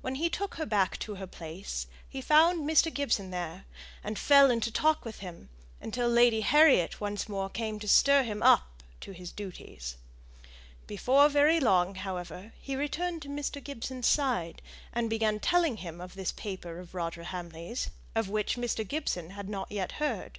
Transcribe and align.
When 0.00 0.14
he 0.14 0.30
took 0.30 0.54
her 0.54 0.64
back 0.64 0.98
to 1.00 1.16
her 1.16 1.26
place, 1.26 1.86
he 2.08 2.22
found 2.22 2.66
Mr. 2.66 2.90
Gibson 2.90 3.28
there, 3.28 3.66
and 4.02 4.18
fell 4.18 4.50
into 4.50 4.72
talk 4.72 5.04
with 5.04 5.18
him, 5.18 5.50
until 5.78 6.08
Lady 6.08 6.40
Harriet 6.40 7.02
once 7.02 7.28
more 7.28 7.50
came 7.50 7.78
to 7.80 7.86
stir 7.86 8.22
him 8.22 8.42
up 8.42 8.82
to 9.02 9.12
his 9.12 9.30
duties. 9.30 9.96
Before 10.86 11.28
very 11.28 11.60
long, 11.60 11.96
however, 11.96 12.54
he 12.62 12.76
returned 12.76 13.20
to 13.20 13.28
Mr. 13.28 13.62
Gibson's 13.62 14.06
side, 14.06 14.62
and 14.90 15.10
began 15.10 15.38
telling 15.38 15.76
him 15.76 16.00
of 16.00 16.14
this 16.14 16.32
paper 16.32 16.78
of 16.78 16.94
Roger 16.94 17.24
Hamley's, 17.24 17.90
of 18.14 18.30
which 18.30 18.56
Mr. 18.56 18.88
Gibson 18.88 19.32
had 19.36 19.50
not 19.50 19.70
yet 19.70 19.92
heard. 20.00 20.38